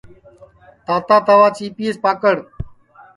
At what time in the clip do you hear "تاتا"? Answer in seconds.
0.85-1.17